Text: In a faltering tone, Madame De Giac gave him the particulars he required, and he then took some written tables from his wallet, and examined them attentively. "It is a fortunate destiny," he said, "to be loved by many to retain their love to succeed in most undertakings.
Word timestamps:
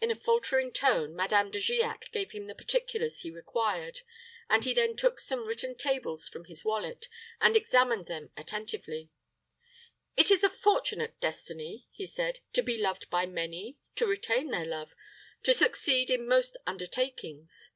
In 0.00 0.12
a 0.12 0.14
faltering 0.14 0.70
tone, 0.72 1.16
Madame 1.16 1.50
De 1.50 1.58
Giac 1.58 2.12
gave 2.12 2.30
him 2.30 2.46
the 2.46 2.54
particulars 2.54 3.22
he 3.22 3.30
required, 3.32 4.02
and 4.48 4.62
he 4.64 4.72
then 4.72 4.94
took 4.94 5.18
some 5.18 5.48
written 5.48 5.74
tables 5.74 6.28
from 6.28 6.44
his 6.44 6.64
wallet, 6.64 7.08
and 7.40 7.56
examined 7.56 8.06
them 8.06 8.30
attentively. 8.36 9.10
"It 10.16 10.30
is 10.30 10.44
a 10.44 10.48
fortunate 10.48 11.18
destiny," 11.18 11.88
he 11.90 12.06
said, 12.06 12.38
"to 12.52 12.62
be 12.62 12.78
loved 12.78 13.10
by 13.10 13.26
many 13.26 13.78
to 13.96 14.06
retain 14.06 14.52
their 14.52 14.64
love 14.64 14.94
to 15.42 15.52
succeed 15.52 16.08
in 16.08 16.28
most 16.28 16.56
undertakings. 16.64 17.72